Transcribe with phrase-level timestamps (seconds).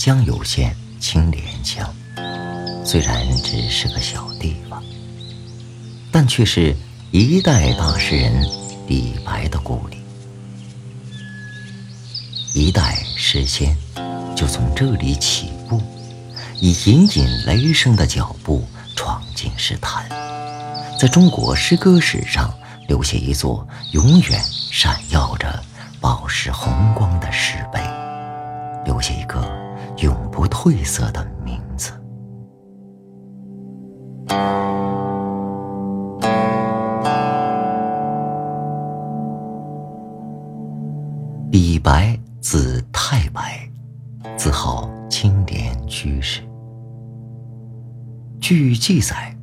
[0.00, 1.86] 江油县青莲乡，
[2.82, 4.82] 虽然只是个小地方，
[6.10, 6.74] 但却是
[7.10, 8.32] 一代大诗人
[8.88, 9.98] 李白的故里。
[12.54, 13.76] 一代诗仙
[14.34, 15.78] 就从这里起步，
[16.60, 20.08] 以隐隐雷声的脚步闯进诗坛，
[20.98, 22.50] 在中国诗歌史上
[22.88, 24.42] 留下一座永远
[24.72, 25.62] 闪耀着
[26.00, 27.78] 宝石红光的石碑，
[28.86, 29.59] 留下一个
[30.02, 31.92] 永不褪色的名字。
[41.50, 42.18] 李白。
[42.42, 43.70] 字太白，
[44.34, 46.40] 自号青莲居士。
[48.40, 49.36] 据记载，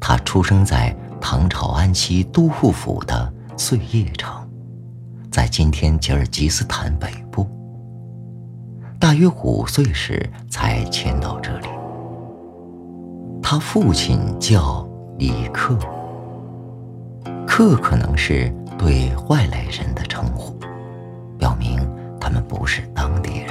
[0.00, 4.44] 他出生在唐朝安西都护府的碎叶城，
[5.30, 7.21] 在今天吉尔吉斯坦北。
[9.02, 11.66] 大约五岁时才迁到这里。
[13.42, 15.76] 他父亲叫李克，
[17.44, 20.56] 克可能是对外来人的称呼，
[21.36, 21.84] 表明。
[22.20, 23.48] 他们不是当地人。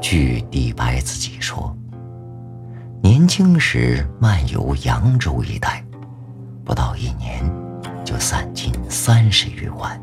[0.00, 1.72] 据李白自己说，
[3.00, 5.80] 年轻时漫游扬州一带，
[6.64, 7.48] 不到一年
[8.04, 9.96] 就散尽三十余万。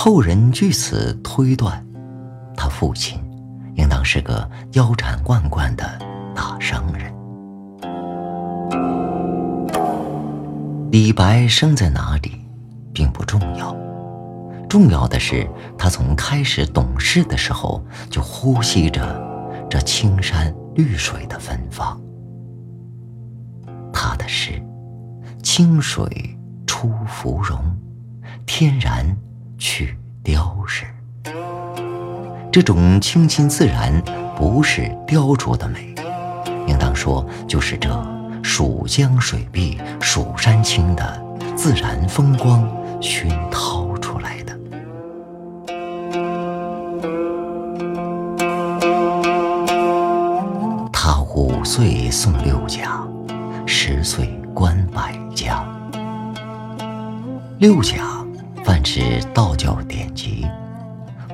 [0.00, 1.84] 后人据此推断，
[2.56, 3.20] 他父亲
[3.74, 5.98] 应当是个腰缠万贯的
[6.36, 7.12] 大商人。
[10.92, 12.30] 李白生在哪里，
[12.92, 13.76] 并不重要。
[14.68, 15.44] 重要的是，
[15.76, 19.20] 他从开始懂事的时候就呼吸着
[19.68, 22.00] 这青山绿水的芬芳。
[23.92, 24.62] 他的诗，
[25.42, 26.38] 清水
[26.68, 27.58] 出芙蓉，
[28.46, 29.04] 天然
[29.58, 30.86] 去雕饰。
[32.50, 33.92] 这种清新自然，
[34.36, 35.94] 不是雕琢的美，
[36.66, 37.90] 应当说就是这
[38.42, 41.22] 蜀江水碧蜀山青的
[41.54, 42.66] 自然风光
[43.02, 44.58] 熏陶出来的。
[50.92, 51.52] 他五。
[51.64, 53.06] 岁送六甲，
[53.66, 55.62] 十岁观百家。
[57.58, 58.17] 六甲
[58.78, 60.46] 泛指道教典籍，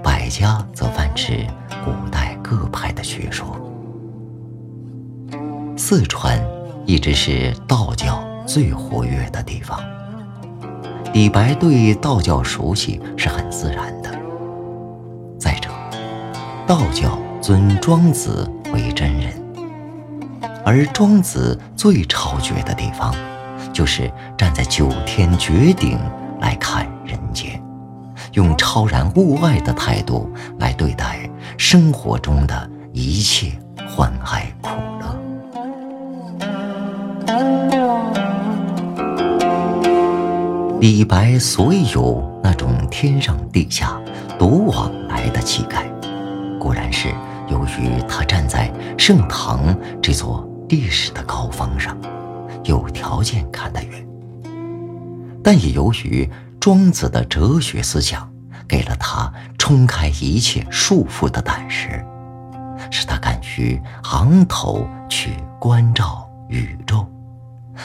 [0.03, 1.47] 百家则泛指
[1.85, 3.55] 古代各派的学说。
[5.77, 6.43] 四川
[6.87, 9.79] 一直是道教最活跃的地方，
[11.13, 14.11] 李白对道教熟悉是很自然的。
[15.39, 15.69] 再者，
[16.67, 19.35] 道教尊庄子为真人。
[20.65, 23.15] 而庄子最超绝的地方，
[23.71, 26.01] 就是站在九天绝顶
[26.41, 26.91] 来看，
[28.35, 33.51] 用超然物外的态度来对待生活中的一切
[33.89, 35.19] 欢爱苦乐。
[40.81, 43.99] 李白所以有那种天上地下
[44.39, 45.89] 独往来的气概，
[46.61, 47.09] 固然是
[47.49, 50.49] 由于他站在盛唐这座。
[50.71, 51.95] 历史的高峰上，
[52.65, 54.05] 有条件看得远，
[55.43, 56.29] 但也由于
[56.65, 58.27] 庄子的哲学思想，
[58.67, 62.03] 给了他冲开一切束缚的胆识，
[62.91, 67.07] 使他敢于昂头去关照宇宙，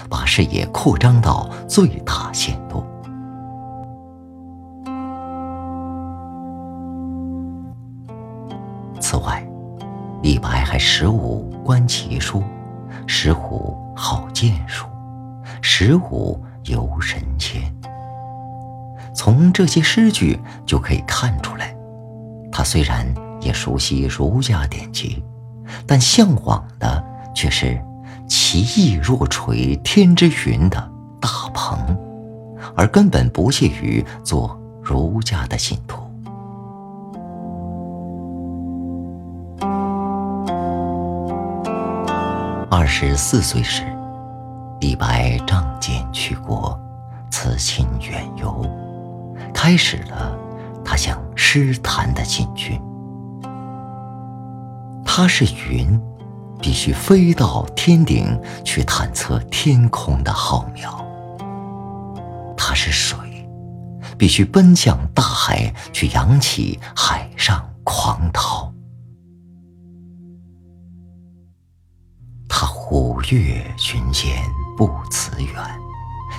[0.09, 2.81] 把视野扩张到最大限度。
[9.01, 9.45] 此外，
[10.21, 12.41] 李白还十五观奇书。
[13.05, 14.85] 识虎好剑术，
[15.61, 17.61] 石虎游神仙。
[19.19, 21.75] 从这些诗句就可以看出来，
[22.49, 23.05] 他虽然
[23.41, 25.21] 也熟悉儒家典籍，
[25.85, 27.03] 但向往的
[27.35, 27.77] 却是
[28.29, 30.77] 奇异若垂天之云的
[31.19, 31.77] 大鹏，
[32.77, 35.99] 而根本不屑于做儒家的信徒。
[42.71, 43.83] 二十四岁时，
[44.79, 46.79] 李白仗剑去国，
[47.29, 48.65] 辞亲远游，
[49.53, 50.37] 开始了
[50.83, 52.79] 他向诗坛的进军。
[55.05, 55.99] 他是云，
[56.61, 61.03] 必须飞到天顶去探测天空的浩渺；
[62.55, 63.17] 他是水，
[64.17, 68.71] 必须奔向大海去扬起海上狂涛。
[72.47, 74.43] 他虎跃群仙
[74.77, 75.53] 不辞远，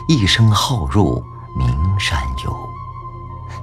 [0.09, 1.23] 一生好入
[1.57, 1.69] 名
[1.99, 2.70] 山游。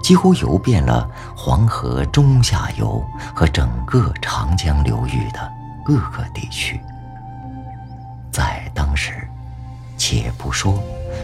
[0.07, 1.06] 几乎游遍了
[1.36, 3.06] 黄河中下游
[3.36, 5.51] 和整个长江流域的
[5.83, 6.80] 各个地区。
[8.31, 9.12] 在当时，
[9.98, 10.81] 且不说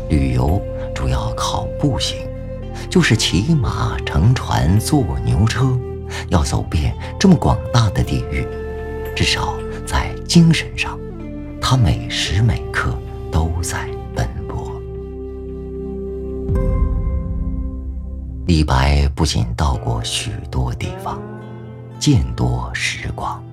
[0.09, 0.62] 旅游
[0.94, 2.27] 主要靠步行，
[2.89, 5.80] 就是骑马、乘船、坐牛车，
[6.27, 8.45] 要走遍这么广大的地域，
[9.15, 9.53] 至少
[9.88, 11.00] 在精神上，
[11.62, 12.94] 他每时每刻
[13.31, 13.93] 都在。
[18.54, 21.20] 李白不仅到过许多地方，
[21.98, 23.44] 见多识广，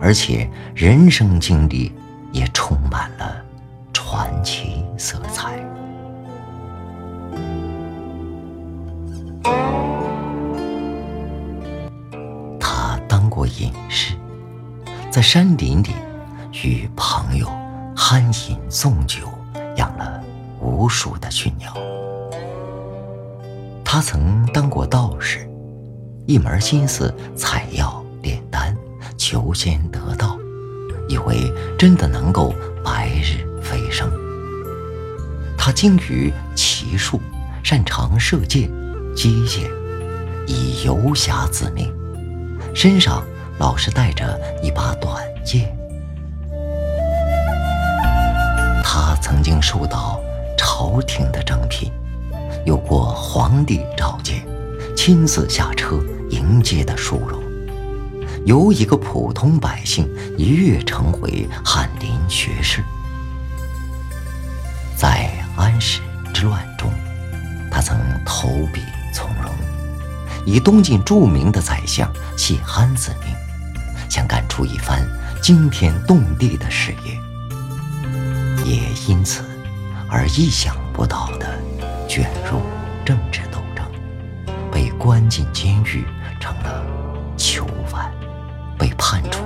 [0.00, 1.92] 而且人生经历
[2.30, 3.44] 也充满了
[3.92, 5.58] 传奇色彩。
[12.60, 14.14] 他当过隐士，
[15.10, 15.88] 在山林里
[16.62, 17.48] 与朋友
[17.96, 19.28] 酣饮纵酒，
[19.74, 20.22] 养了
[20.60, 21.74] 无数的驯鸟。
[23.92, 25.50] 他曾当过道士，
[26.24, 28.72] 一门心思采药炼丹，
[29.18, 30.38] 求仙得道，
[31.08, 32.54] 以为真的能够
[32.84, 34.08] 白日飞升。
[35.58, 37.20] 他精于骑术，
[37.64, 38.70] 擅长射箭、
[39.12, 39.68] 击剑，
[40.46, 41.92] 以游侠自命，
[42.72, 43.24] 身上
[43.58, 45.68] 老是带着一把短剑。
[48.84, 50.20] 他曾经受到
[50.56, 51.90] 朝廷的征聘。
[52.64, 54.46] 有过皇帝召见，
[54.96, 55.98] 亲自下车
[56.30, 57.42] 迎接的殊荣，
[58.44, 62.84] 由一个普通百姓一跃成为翰林学士。
[64.96, 66.00] 在安史
[66.34, 66.92] 之乱中，
[67.70, 68.82] 他曾投笔
[69.14, 69.50] 从戎，
[70.44, 73.34] 以东晋著名的宰相谢安自命，
[74.10, 75.02] 想干出一番
[75.40, 77.18] 惊天动地的事业，
[78.64, 79.42] 也因此
[80.10, 81.49] 而意想不到的。
[82.10, 82.60] 卷入
[83.04, 83.86] 政治斗争，
[84.68, 86.04] 被关进监狱，
[86.40, 86.84] 成了
[87.36, 88.12] 囚犯，
[88.76, 89.44] 被判处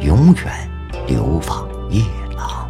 [0.00, 0.68] 永远
[1.06, 2.02] 流放夜
[2.36, 2.68] 郎。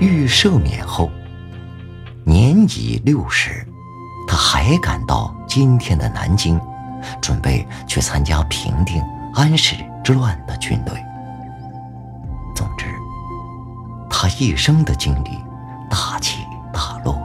[0.00, 1.10] 欲赦免后，
[2.22, 3.66] 年已六十，
[4.28, 6.60] 他还赶到今天的南京，
[7.20, 9.02] 准备去参加平定
[9.34, 9.74] 安史
[10.04, 10.94] 之乱的军队。
[12.54, 12.86] 总之，
[14.08, 15.49] 他一生的经历。
[15.90, 17.20] 大起大落，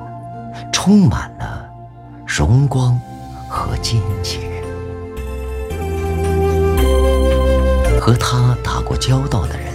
[0.74, 1.70] 充满了
[2.26, 3.00] 荣光
[3.48, 4.42] 和艰险。
[8.02, 9.74] 和他打过交道的人，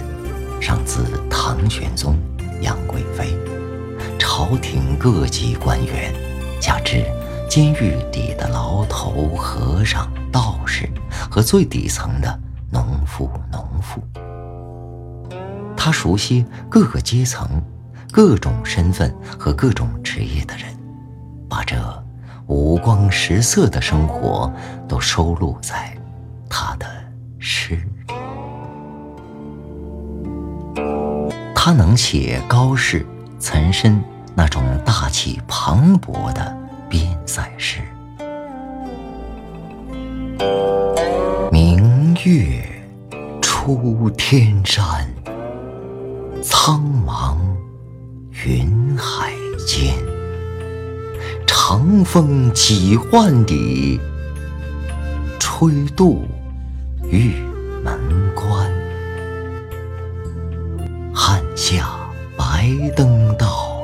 [0.61, 2.15] 上自唐玄宗、
[2.61, 3.35] 杨贵妃，
[4.19, 6.13] 朝廷各级官员，
[6.61, 7.05] 下至
[7.49, 10.89] 监狱里的牢头、和尚、道士
[11.29, 14.01] 和最底层的农夫、农妇。
[15.75, 17.49] 他熟悉各个阶层。
[18.11, 20.65] 各种身份和各种职业的人，
[21.47, 21.75] 把这
[22.47, 24.51] 五光十色的生活
[24.87, 25.95] 都收录在
[26.49, 26.85] 他的
[27.39, 28.13] 诗里。
[31.55, 33.05] 他能写高适、
[33.39, 34.03] 岑参
[34.35, 36.53] 那种大气磅礴的
[36.89, 37.79] 边塞诗。
[41.51, 42.61] 明月
[43.41, 45.07] 出天山，
[46.43, 47.40] 苍茫。
[48.43, 49.31] 云海
[49.67, 49.93] 间，
[51.45, 53.99] 长风几万里，
[55.37, 56.23] 吹度
[57.03, 57.35] 玉
[57.83, 57.93] 门
[58.33, 58.67] 关。
[61.13, 61.87] 汉下
[62.35, 63.83] 白登道，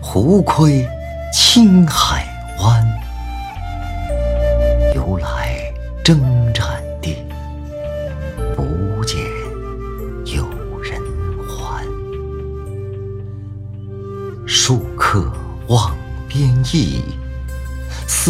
[0.00, 0.88] 胡窥
[1.30, 2.17] 青海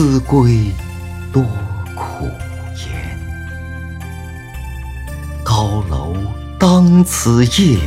[0.01, 0.73] 思归
[1.33, 1.43] 多
[1.97, 2.31] 苦
[2.87, 3.19] 颜。
[5.43, 6.15] 高楼
[6.57, 7.81] 当此夜，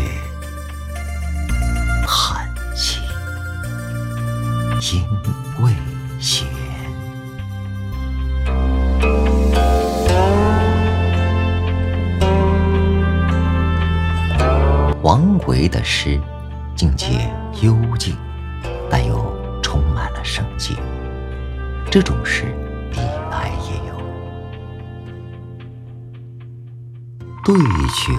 [2.06, 3.00] 叹息
[4.91, 5.08] 应
[5.63, 5.74] 未
[6.20, 6.46] 闲。
[15.01, 16.20] 王维的诗，
[16.75, 18.18] 境界幽静。
[18.89, 20.75] 但又充满了生机。
[21.91, 22.45] 这种事，
[22.91, 23.98] 李白也有。
[27.43, 27.53] 对
[27.89, 28.13] 酒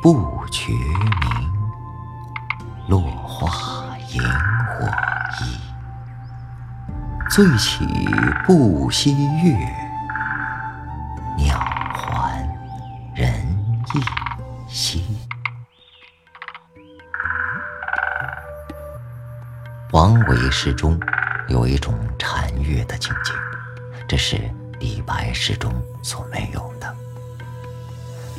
[0.00, 1.50] 不觉明，
[2.86, 4.86] 落花萤火
[5.40, 5.58] 衣。
[7.28, 7.84] 醉起
[8.46, 9.52] 不惜月，
[11.36, 12.48] 鸟还
[13.16, 13.34] 人
[13.94, 14.00] 亦
[14.68, 15.02] 稀。
[19.90, 20.96] 王维诗中
[21.52, 23.30] 有一种禅悦的境界，
[24.08, 24.38] 这是
[24.80, 25.70] 李白诗中
[26.02, 26.90] 所没有的。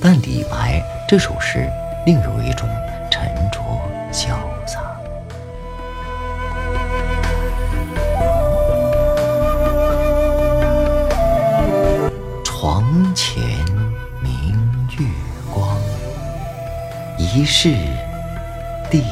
[0.01, 1.69] 但李白这首诗
[2.07, 2.67] 另有一种
[3.11, 3.59] 沉着
[4.11, 4.33] 潇
[4.65, 4.81] 洒。
[12.43, 13.43] 床前
[14.23, 14.55] 明
[14.97, 15.05] 月
[15.53, 15.77] 光，
[17.19, 17.69] 疑是
[18.89, 19.03] 地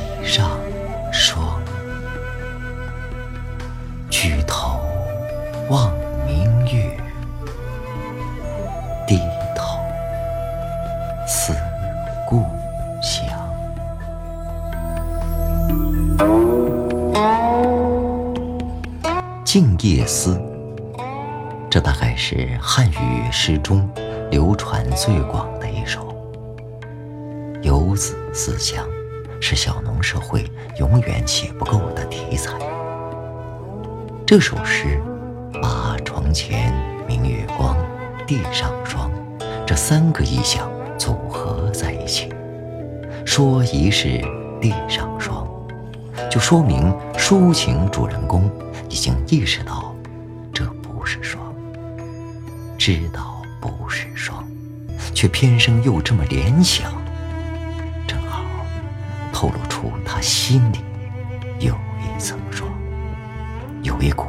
[19.53, 20.35] 静夜思》，
[21.69, 23.85] 这大概是汉语诗中
[24.29, 26.07] 流传最广的一首。
[27.61, 28.87] 游子思乡，
[29.41, 32.53] 是小农社会永远写不够的题材。
[34.25, 34.97] 这首诗
[35.61, 36.73] 把床前
[37.05, 37.75] 明月光，
[38.25, 39.11] 地上霜
[39.67, 42.33] 这三个意象组合在一起，
[43.25, 44.21] 说疑是
[44.61, 45.45] 地上霜，
[46.29, 48.49] 就说明抒情主人公
[48.91, 49.95] 已经意识到
[50.53, 51.41] 这不是霜，
[52.77, 54.45] 知道不是霜，
[55.15, 56.91] 却偏生又这么联想，
[58.05, 58.43] 正好
[59.31, 60.79] 透露出他心里
[61.65, 62.69] 有一层霜。
[63.81, 64.27] 有一股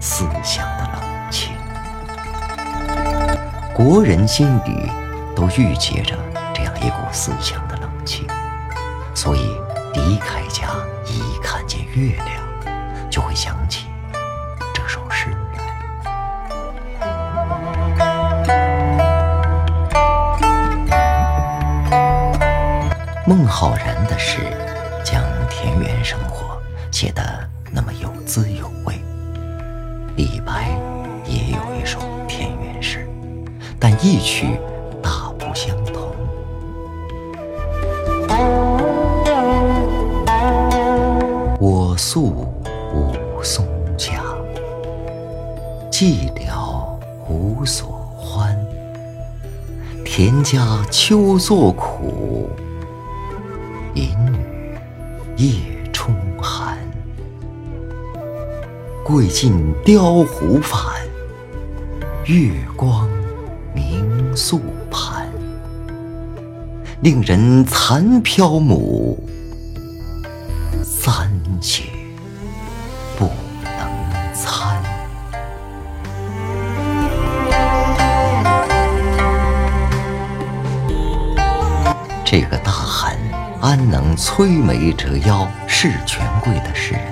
[0.00, 1.54] 思想的冷清，
[3.72, 4.90] 国人心里
[5.36, 6.18] 都郁结着
[6.52, 8.26] 这样一股思想的冷清，
[9.14, 9.40] 所以
[9.94, 10.68] 离开家
[11.06, 12.33] 一看见月亮，
[23.64, 24.40] 浩然的诗
[25.02, 26.60] 将田园生活
[26.92, 27.22] 写得。
[27.72, 28.94] 那么有滋有味。
[30.16, 30.68] 李白
[31.24, 33.08] 也有一首田园诗，
[33.80, 34.60] 但意趣
[35.02, 36.12] 大不相同。
[41.58, 42.46] 我宿
[42.92, 43.66] 五松
[43.96, 44.20] 家，
[45.90, 46.84] 寂寥
[47.30, 48.54] 无所欢。
[50.04, 52.33] 田家秋作苦，
[55.36, 55.54] 夜
[55.92, 56.78] 冲寒。
[59.04, 60.80] 桂尽雕胡返，
[62.26, 63.08] 月光
[63.74, 64.60] 明素
[64.90, 65.28] 盘。
[67.02, 69.23] 令人残飘母，
[83.64, 87.02] 安能摧眉折腰事权贵的诗人？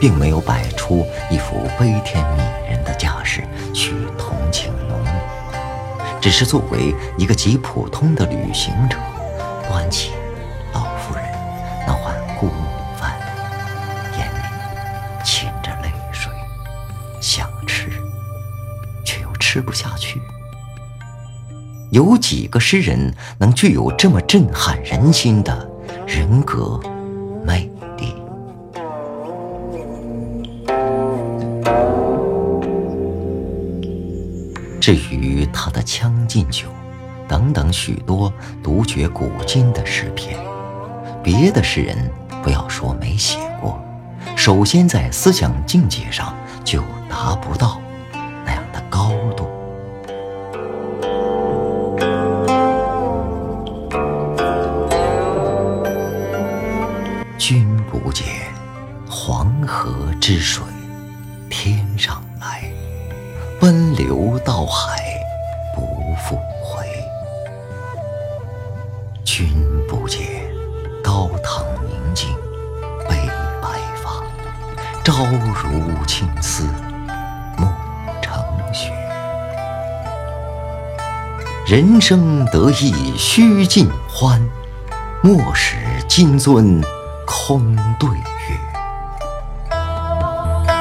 [0.00, 5.12] 并没有摆出一副悲天悯人的架势去同情农民，
[6.20, 8.98] 只是作为一个极普通的旅行者，
[9.68, 10.10] 端起
[10.72, 11.24] 老妇人
[11.86, 12.66] 那碗孤木
[12.98, 13.16] 饭，
[14.18, 16.32] 眼里噙着泪水，
[17.20, 17.92] 想吃，
[19.04, 19.89] 却又吃不下。
[21.90, 25.68] 有几个诗人能具有这么震撼人心的
[26.06, 26.80] 人格
[27.44, 27.68] 魅
[27.98, 28.14] 力？
[34.80, 36.68] 至于他的《将进酒》
[37.28, 38.32] 等等许多
[38.62, 40.38] 独绝古今的诗篇，
[41.24, 41.96] 别的诗人
[42.40, 43.82] 不要说没写过，
[44.36, 46.32] 首先在思想境界上
[46.64, 47.79] 就达不到
[60.30, 60.62] 河之水
[61.48, 62.62] 天上来。
[63.60, 65.02] 奔流到海
[65.74, 66.86] 不复回，
[69.24, 69.48] 君
[69.88, 70.20] 不见
[71.02, 72.28] 高堂明镜
[73.08, 73.16] 悲
[73.60, 74.22] 白发，
[75.02, 76.64] 朝如青丝
[77.58, 77.66] 暮
[78.22, 78.40] 成
[78.72, 78.92] 雪。
[81.66, 84.40] 人生得意须尽欢，
[85.22, 85.76] 莫使
[86.08, 86.80] 金樽
[87.26, 88.29] 空对月。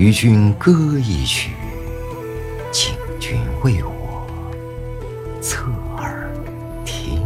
[0.00, 1.50] 与君歌一曲，
[2.72, 4.26] 请君为我
[5.42, 5.66] 侧
[5.98, 6.26] 耳
[6.86, 7.20] 听。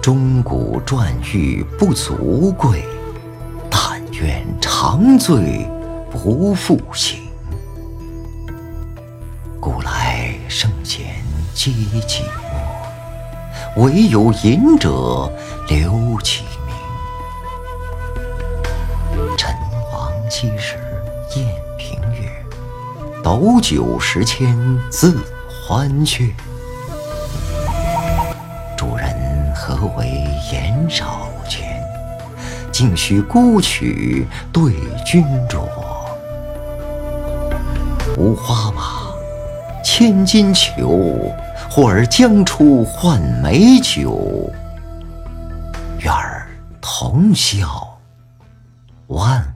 [0.00, 2.84] 钟鼓馔玉不足贵，
[3.68, 5.68] 但愿长醉
[6.08, 7.18] 不复醒。
[9.58, 11.16] 古来圣贤
[11.52, 11.72] 皆
[12.06, 12.22] 寂
[13.74, 15.28] 寞，惟有饮者
[15.68, 16.44] 留其
[20.42, 20.74] 昔时
[21.36, 21.46] 宴
[21.78, 24.58] 平乐，斗酒十千
[24.90, 25.16] 恣
[25.48, 26.32] 欢谑。
[28.76, 30.04] 主人何为
[30.50, 31.80] 言少钱？
[32.72, 34.72] 径须沽取对
[35.06, 35.62] 君酌。
[38.18, 39.12] 无花马。
[39.84, 41.32] 千金裘，
[41.70, 44.50] 或尔将出换美酒。
[46.00, 46.44] 愿尔
[46.80, 47.96] 同销
[49.06, 49.51] 万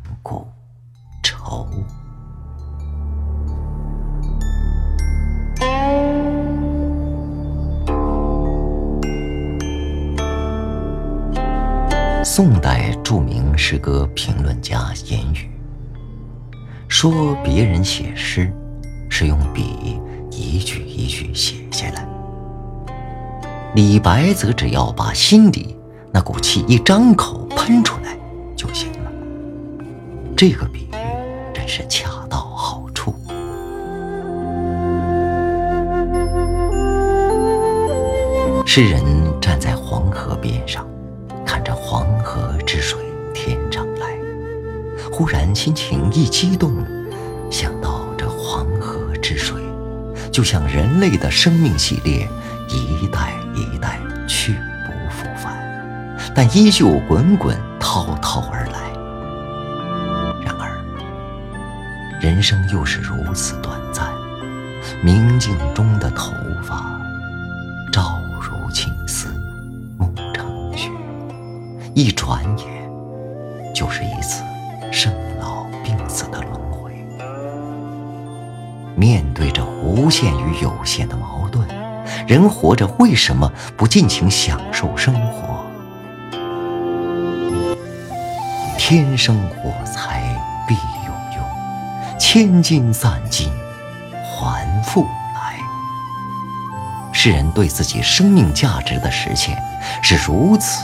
[12.37, 15.51] 宋代著名诗歌评论家严语
[16.87, 18.53] 说：“别人写诗
[19.09, 19.99] 是用笔。”
[20.31, 22.07] 一句一句写下来，
[23.75, 25.75] 李白则只要把心里
[26.13, 28.15] 那股气一张口喷出来
[28.55, 29.11] 就行了。
[30.37, 30.97] 这个比喻
[31.55, 33.15] 真是恰到好处。
[38.67, 39.03] 诗人
[45.17, 46.71] 忽然心情一激动，
[47.51, 49.57] 想到这黄河之水。
[50.31, 52.29] 就像人类的生命系列，
[52.69, 53.99] 一代一代
[54.29, 54.53] 去
[54.85, 55.57] 不复返，
[56.35, 58.93] 但依旧滚滚滔滔而来。
[60.45, 60.85] 然而，
[62.21, 64.13] 人生又是如此短暂，
[65.03, 67.01] 明镜中的头发，
[67.91, 69.29] 照如青丝，
[69.97, 70.91] 暮成雪，
[71.95, 72.67] 一转眼，
[73.75, 74.16] 就是一
[80.19, 81.69] 限与有限的矛盾，
[82.27, 85.63] 人活着为什么不尽情享受生活？
[88.79, 90.23] 天生我材
[90.67, 90.75] 必
[91.05, 93.53] 有用，千金散尽
[94.25, 95.03] 还复
[95.35, 95.59] 来。
[97.13, 99.63] 世人对自己生命价值的实现
[100.03, 100.83] 是如此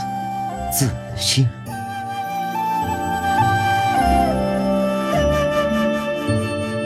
[0.71, 1.49] 自信，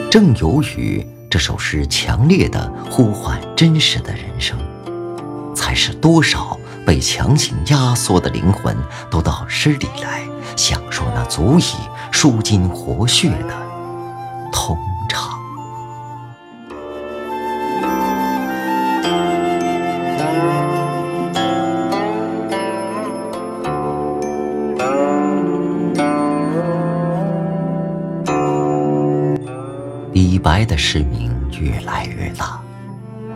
[0.09, 1.05] 正由于。
[1.37, 4.57] 这首诗强烈的呼唤真实的人生，
[5.55, 8.75] 才使多少被强行压缩的灵魂
[9.11, 10.23] 都到诗里来，
[10.55, 11.75] 享受那足以
[12.11, 13.66] 舒筋活血的
[30.37, 32.61] 李白的诗名越来越大，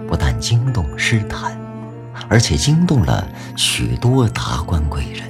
[0.08, 1.60] 不但惊动诗坛，
[2.30, 5.24] 而且惊动了许多达官贵人，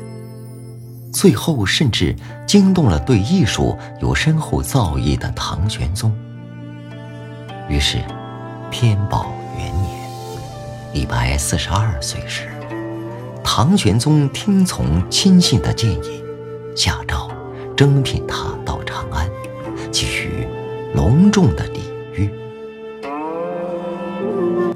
[1.14, 2.14] 最后甚至
[2.46, 6.14] 惊动了对艺术有深厚造诣的唐玄宗。
[7.70, 8.00] 于是，
[8.70, 10.10] 天宝元年，
[10.94, 12.50] 李白四十二岁时，
[13.46, 16.22] 唐玄宗听从亲信的建议，
[16.76, 17.32] 下诏
[17.78, 19.26] 征聘他到长安，
[21.02, 21.80] 隆重的礼
[22.14, 22.30] 遇，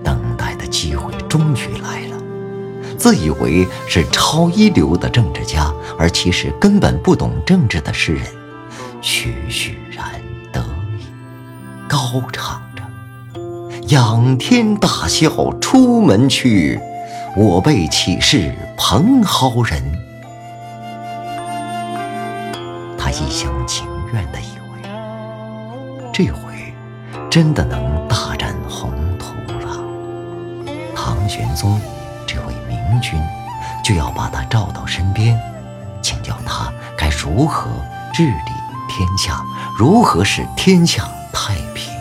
[0.03, 2.17] 等待的机会终于来了。
[2.97, 8.23] 自以为是超一流的政治家，而其实根本不懂政治的诗人，
[9.01, 10.03] 徐徐然
[10.51, 10.59] 得
[10.97, 11.05] 意，
[11.87, 11.99] 高
[12.33, 12.81] 唱着
[13.93, 16.79] ：“仰天大笑出门去，
[17.37, 19.79] 我辈岂是蓬蒿人？”
[22.97, 24.39] 他一厢情愿的。
[26.17, 26.73] 这回
[27.29, 29.77] 真的能大展宏图了。
[30.95, 31.77] 唐玄宗
[32.25, 33.19] 这位明君
[33.83, 35.37] 就要把他召到身边，
[36.01, 37.69] 请教他该如何
[38.13, 38.51] 治理
[38.87, 39.43] 天下，
[39.77, 41.93] 如何使天下太平。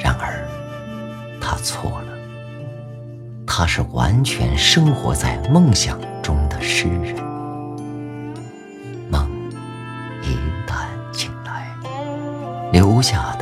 [0.00, 0.48] 然而
[1.38, 2.08] 他错了，
[3.46, 7.25] 他是完全生活在梦想中的诗人。
[12.96, 13.35] 留下